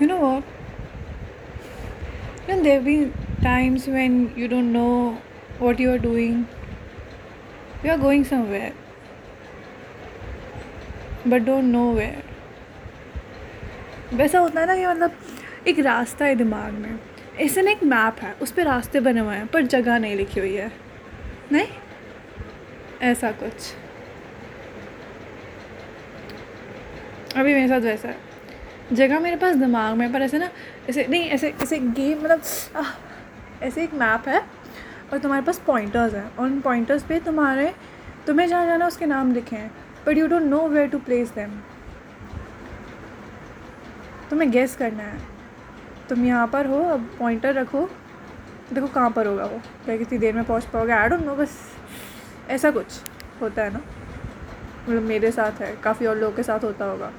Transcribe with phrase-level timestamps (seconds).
[0.00, 0.44] You know what?
[2.48, 3.12] And there have been
[3.42, 5.18] times when you don't know
[5.58, 6.46] what you are doing.
[7.82, 8.72] You are going somewhere,
[11.26, 12.22] but don't know where.
[14.14, 16.98] वैसा होता है ना कि मतलब एक रास्ता है दिमाग में
[17.40, 20.40] ऐसे ना एक मैप है उस पर रास्ते बने हुए हैं पर जगह नहीं लिखी
[20.40, 20.70] हुई है
[21.52, 21.66] नहीं
[23.10, 23.74] ऐसा कुछ
[27.36, 28.27] अभी मेरे साथ वैसा है
[28.92, 30.48] जगह मेरे पास दिमाग में पर ऐसे ना,
[30.90, 32.42] ऐसे नहीं, ऐसे ऐसे गेम मतलब
[33.62, 34.40] ऐसे एक मैप है
[35.12, 37.72] और तुम्हारे पास पॉइंटर्स हैं। और उन पॉइंटर्स पे तुम्हारे,
[38.26, 39.70] तुम्हें जहाँ जाना उसके नाम लिखे हैं
[40.06, 41.50] but you don't know where to place them
[44.30, 45.18] तुम्हें गेस करना है।
[46.08, 47.88] तुम यहाँ पर हो, अब पॉइंटर रखो।
[48.72, 51.58] देखो कहाँ पर होगा वो। क्या कितनी देर में पहुँच पाओगे। आई डोंट नो बस
[52.50, 53.00] ऐसा कुछ
[53.40, 57.12] होता है ना। मतलब मेरे साथ है, काफ़ी और लोगों के साथ होता होगा।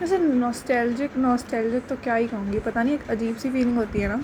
[0.00, 4.08] वैसे नॉस्टैल्जिक नॉस्टैल्जिक तो क्या ही कहूँगी, पता नहीं, एक अजीब सी फीलिंग होती है
[4.08, 4.16] ना।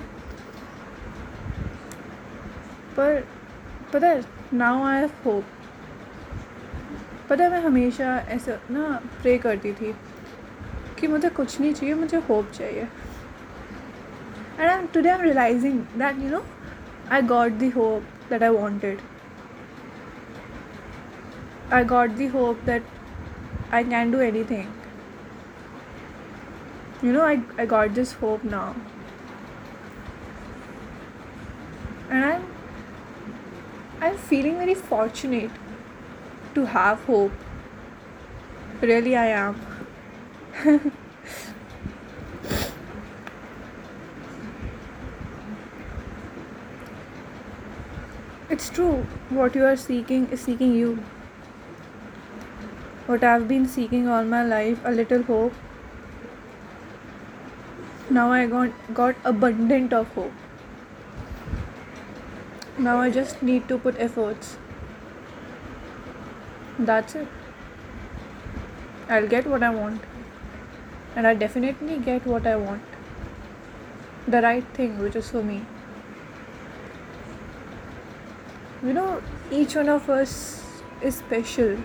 [2.97, 3.23] पर
[3.93, 5.43] पता है नाउ आई हैव होप
[7.29, 8.89] पता है, मैं हमेशा ऐसा ना
[9.21, 9.93] प्रे करती थी
[10.99, 12.87] कि मुझे कुछ नहीं चाहिए, मुझे होप चाहिए।
[14.59, 16.43] And I today I am realizing that you know
[17.11, 18.99] I got the hope that I wanted
[21.75, 22.83] I got the hope that
[23.71, 24.67] I can do anything.
[27.01, 28.75] You know, I, I got this hope now.
[32.09, 32.43] And I'm
[34.01, 35.51] I'm feeling very fortunate
[36.53, 37.31] to have hope.
[38.81, 39.55] Really I am.
[48.49, 49.05] it's true.
[49.29, 51.03] What you are seeking is seeking you.
[53.07, 55.53] What I've been seeking all my life, a little hope.
[58.09, 60.31] Now I got, got abundant of hope.
[62.77, 64.57] Now I just need to put efforts.
[66.77, 67.27] That's it.
[69.09, 70.01] I'll get what I want.
[71.15, 72.83] And I definitely get what I want.
[74.27, 75.65] The right thing, which is for me.
[78.83, 79.21] You know,
[79.51, 80.63] each one of us
[81.01, 81.77] is special.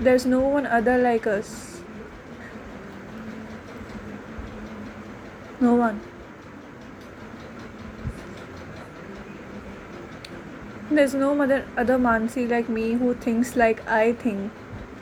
[0.00, 1.73] There's no one other like us.
[5.64, 6.00] No one.
[10.90, 14.52] There's no other other Mansi like me who thinks like I think,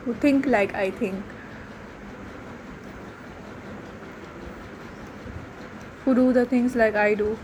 [0.04, 1.24] who think like I think,
[6.04, 7.36] who do the things like I do.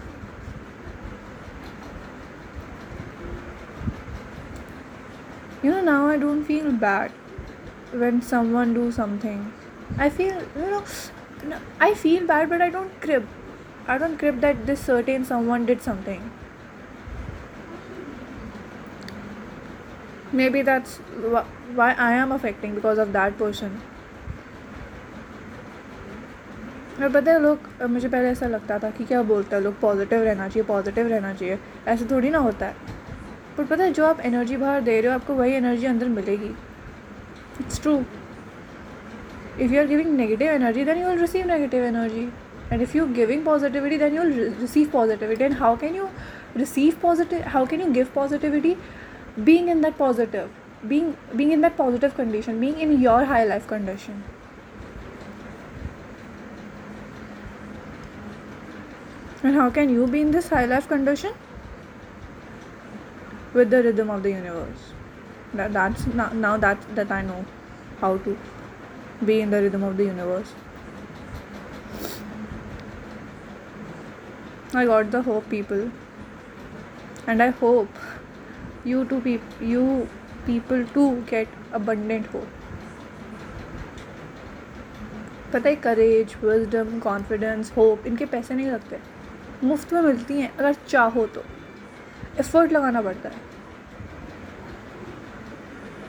[5.62, 7.10] You know now I don't feel bad
[8.04, 9.46] when someone do something.
[10.06, 10.84] I feel you know
[11.44, 13.26] no, I feel bad but I don't crib.
[13.86, 16.30] I don't crib that this certain someone did something.
[20.32, 23.80] Maybe that's wh- why I am affecting because of that person.
[27.00, 30.22] और पता है लोग मुझे पहले ऐसा लगता था कि क्या बोलता है लोग पॉजिटिव
[30.22, 32.74] रहना चाहिए पॉजिटिव रहना चाहिए ऐसे थोड़ी ना होता है
[33.58, 36.50] पर पता है जो आप एनर्जी बाहर दे रहे हो आपको वही एनर्जी अंदर मिलेगी
[37.60, 37.94] it's true
[39.58, 42.30] if you're giving negative energy then you will receive negative energy.
[42.70, 45.44] And if you're giving positivity then you'll re- receive positivity.
[45.44, 46.08] And how can you
[46.54, 48.76] receive positive how can you give positivity?
[49.44, 50.50] Being in that positive
[50.86, 54.22] being being in that positive condition being in your high life condition.
[59.42, 61.32] And how can you be in this high life condition?
[63.54, 64.92] With the rhythm of the universe.
[65.54, 67.44] That, that's now, now that that i know
[68.00, 68.36] how to
[69.24, 70.54] be in the rhythm of the universe.
[74.74, 75.90] I got the hope, people,
[77.26, 77.88] and I hope
[78.84, 80.08] you two peop- you
[80.46, 82.54] people too get abundant hope.
[85.52, 88.98] पता है करेज wisdom confidence hope इनके पैसे नहीं लगते
[89.64, 91.44] मुफ़्त में मिलती हैं अगर चाहो तो
[92.40, 93.40] एफर्ट लगाना पड़ता है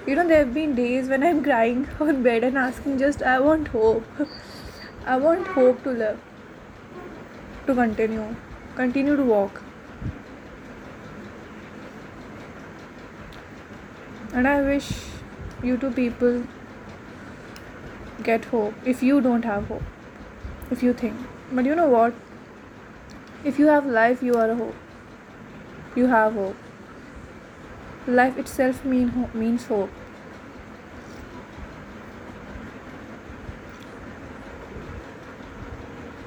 [0.10, 3.40] You know, there have been days when I'm crying on bed and asking just, I
[3.40, 4.04] want hope.
[5.06, 6.20] I want hope to live,
[7.68, 8.36] to continue,
[8.76, 9.62] continue to walk.
[14.34, 14.90] And I wish
[15.62, 16.42] you two people
[18.24, 19.84] get hope if you don't have hope,
[20.72, 21.20] if you think.
[21.52, 22.16] But you know what?
[23.44, 24.76] If you have life, you are a hope.
[26.00, 26.69] you have hope
[28.10, 29.90] life itself mean ho- means hope.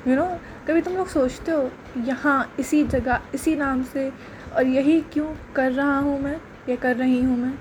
[0.08, 0.26] You know
[0.68, 4.12] कभी तुम लोग सोचते हो, यहाँ इसी जगह, इसी नाम से,
[4.54, 7.58] और यही क्यों कर रहा हूँ मैं, या कर रही हूँ मैं?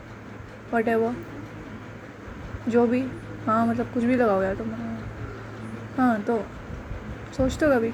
[0.73, 1.15] वट एवर
[2.67, 3.01] जो भी।
[3.45, 4.71] हाँ मतलब कुछ भी लगाओ यार तुम।
[5.97, 6.45] हाँ तो
[7.37, 7.91] सोचते हो कभी?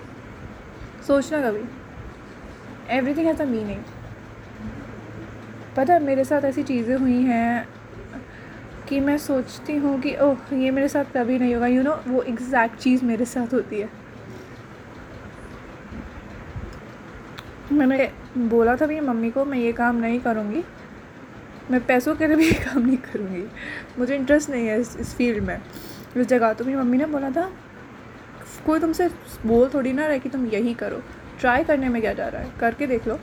[1.08, 1.64] सोचना कभी?
[2.90, 3.84] एवरीथिंग हैज़ अ मीनिंग
[5.78, 7.68] पता है, मेरे साथ ऐसी चीज़ें हुई हैं
[8.90, 12.22] कि मैं सोचती हूँ कि, ओह, ये मेरे साथ कभी नहीं होगा। यू नो वो
[12.22, 13.90] एग्जैक्ट चीज़ मेरे साथ होती है।
[17.72, 20.64] मैंने बोला था भी मम्मी को मैं ये काम नहीं करूँगी।
[21.72, 23.44] मैं पैसों के लिए भी ये काम नहीं करूँगी।
[24.00, 25.62] मुझे इंटरेस्ट नहीं है इस इस फ़ील्ड में।
[26.18, 27.52] इस जगह। तो मेरी मम्मी ने बोला था,
[28.66, 29.10] कोई तुमसे
[29.46, 31.02] बोल थोड़ी ना रहे कि तुम यही करो।
[31.40, 32.52] ट्राई करने में क्या जा रहा है?
[32.60, 33.20] करके देख लो।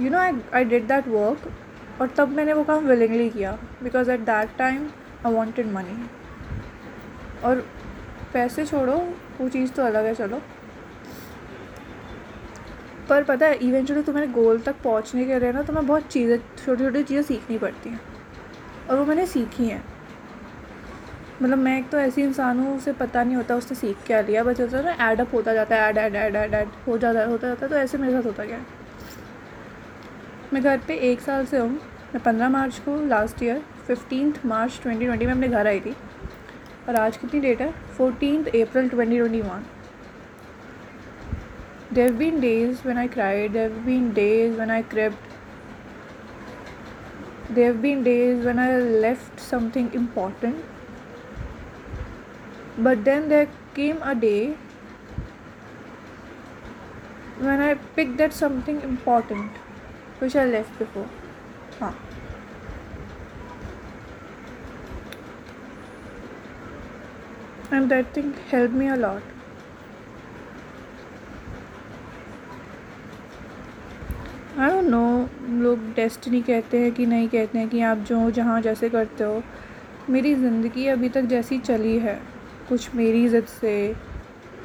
[0.00, 1.52] You know I I did that work
[2.00, 3.52] और तब मैंने वो काम विलिंगली किया
[3.82, 4.88] because at that time
[5.26, 6.08] I wanted money
[7.44, 7.64] और
[8.32, 8.96] पैसे छोड़ो,
[9.40, 10.40] वो चीज़ तो अलग है, चलो।
[13.08, 16.84] पर पता है इवेंचुअली तुम्हारे गोल तक पहुँचने के लिए ना तुम्हें बहुत चीज़ें छोटी
[16.84, 18.00] छोटी चीज़ें सीखनी पड़ती हैं।
[18.90, 19.82] और वो मैंने सीखी हैं।
[21.42, 24.44] मतलब मैं एक तो ऐसी इंसान हूँ, उसे पता नहीं होता, उसने सीख क्या लिया,
[24.44, 27.24] बस होता है ना एडअप होता जाता है add add add add add हो जाता,
[27.24, 28.58] होता जाता है तो ऐसे मेरे साथ होता गया।
[30.52, 31.68] मैं घर पे एक साल से हूँ।
[32.14, 35.94] मैं पंद्रह मार्च को last year fifteen March twenty twenty में अपने घर आई थी।
[36.88, 37.70] और आज कितनी डेट है?
[37.96, 39.64] Fourteen April twenty twenty one
[41.92, 45.30] there've been days when I cry there've been days when I cried
[47.52, 50.64] there've been days when I left something important
[52.80, 53.44] but then there
[53.76, 54.36] came a day
[57.40, 59.50] when I pick that something important
[60.22, 61.08] which I left before.
[61.78, 61.92] Huh.
[67.72, 69.22] And that thing helped me a lot.
[74.58, 75.04] I don't know
[75.62, 79.42] लोग destiny कहते हैं कि नहीं कहते हैं कि आप जो जहाँ जैसे करते हो,
[80.10, 82.14] मेरी ज़िंदगी अभी तक जैसी चली है
[82.68, 83.72] कुछ मेरी इज़्ज़त से,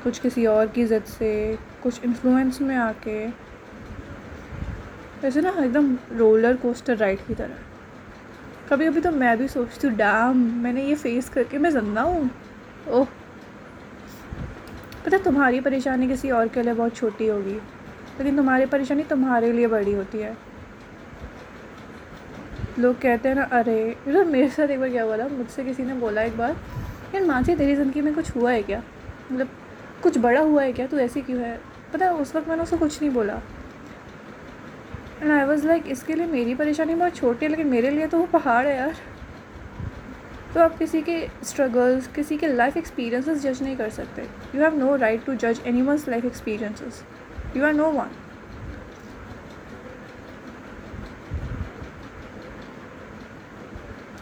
[0.03, 3.19] कुछ किसी और की इज़्ज़त से, कुछ इन्फ्लुएंस में आके
[5.27, 7.55] ऐसे ना एकदम रोलर कोस्टर राइड की तरह।
[8.69, 12.29] कभी कभी तो मैं भी सोचती हूँ डैम मैंने ये फेस करके मैं ज़िंदा हूँ।
[12.89, 13.07] ओह।
[15.05, 19.67] पता तुम्हारी परेशानी किसी और के लिए बहुत छोटी होगी, लेकिन तुम्हारी परेशानी तुम्हारे लिए
[19.67, 20.35] बड़ी होती है।
[22.79, 25.27] लोग कहते हैं ना, अरे यार मेरे साथ एक बार क्या हुआ था?
[25.27, 26.55] मुझसे किसी ने बोला एक बार,
[27.15, 28.81] यार, मानसी, तेरी ज़िंदगी में कुछ हुआ है क्या?
[29.31, 29.49] मतलब
[30.03, 30.87] कुछ बड़ा हुआ है क्या?
[30.87, 31.59] तू ऐसी क्यों है?
[31.93, 33.41] पता उस वक्त मैंने उसको कुछ नहीं बोला।
[35.21, 38.17] एंड आई वॉज़ लाइक इसके लिए मेरी परेशानी बहुत छोटी है, लेकिन मेरे लिए तो
[38.19, 38.95] वो पहाड़ है यार.
[40.53, 44.21] तो आप किसी के स्ट्रगल्स किसी के लाइफ एक्सपीरियंसेस जज नहीं कर सकते।
[44.55, 47.03] You have no right to जज anyone life experiences
[47.57, 48.09] you are no one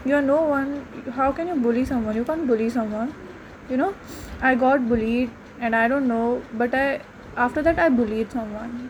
[0.06, 0.76] you are no one
[1.14, 3.12] how can you bully someone you can bully someone
[3.70, 3.92] you know
[4.42, 6.20] I got bullied and I don't know
[6.54, 6.98] but I
[7.38, 8.88] after that I bullied someone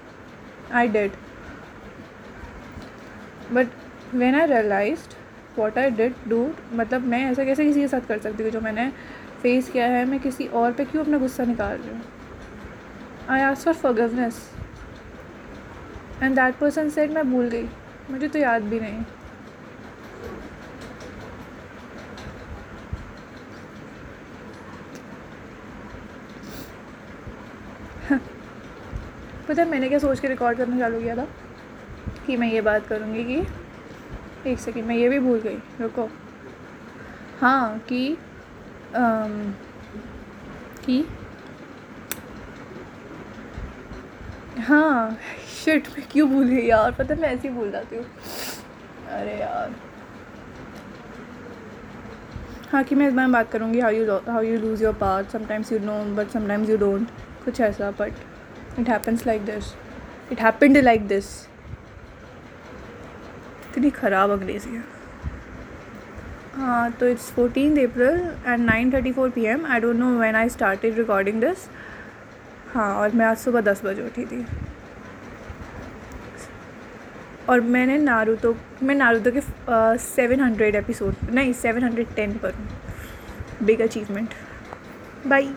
[0.73, 1.13] I did
[3.55, 5.01] But when I realize
[5.59, 6.39] what I did do
[6.73, 8.51] मतलब मैं ऐसा कैसे किसी के साथ कर सकती हूँ?
[8.51, 8.89] जो मैंने
[9.43, 12.03] फेस किया है, मैं किसी और पे क्यों अपना गुस्सा निकाल रही हूँ?
[13.31, 14.51] I ask for forgiveness
[16.23, 17.69] and that person said मैं भूल गई।
[18.11, 19.03] मुझे तो याद भी नहीं.
[29.49, 31.27] पता है मैंने क्या सोच के रिकॉर्ड करना चालू किया था?
[32.27, 36.09] कि मैं ये बात करूँगी कि एक सेकेंड मैं ये भी भूल गई रुको।
[37.41, 38.17] हाँ कि
[38.97, 39.55] आम,
[40.85, 41.05] कि
[44.67, 45.19] हाँ
[45.65, 46.93] शिट मैं क्यों भूल गई यार?
[46.93, 48.05] पता मैं ऐसे ही भूल जाती हूँ।
[49.11, 49.75] अरे यार।
[52.73, 55.73] हाँ कि मैं इस बार बात करूँगी how you how you lose your part sometimes
[55.73, 57.09] you know but sometimes you don't
[57.45, 59.73] कुछ ऐसा but it happens like this
[60.33, 61.27] it happened like this
[63.77, 64.83] इतनी ख़राब अंग्रेज़ी है।
[66.57, 70.37] हाँ तो it's fourteen April and nine thirty four P M I don't know when
[70.37, 71.69] I started recording this
[72.75, 74.45] हाँ और मैं आज सुबह दस बजे उठी थी।
[77.49, 79.41] और मैंने नारुतो मैं नारुतो के
[79.99, 82.69] सेवन हंड्रेड एपिसोड नहीं सेवन हंड्रेड टेन पर हूँ।
[83.63, 84.35] Big achievement
[85.27, 85.55] by